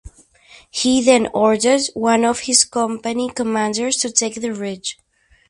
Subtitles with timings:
[0.71, 4.97] He then ordered one of his company commanders to take the ridge.